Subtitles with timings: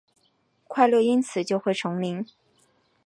[0.67, 2.25] 快乐因此就会重临？